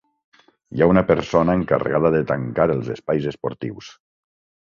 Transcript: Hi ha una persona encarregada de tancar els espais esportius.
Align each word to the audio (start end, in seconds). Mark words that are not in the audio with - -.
Hi 0.75 0.83
ha 0.83 0.87
una 0.91 1.03
persona 1.09 1.55
encarregada 1.59 2.11
de 2.15 2.23
tancar 2.33 2.67
els 2.77 2.91
espais 2.97 3.27
esportius. 3.35 3.93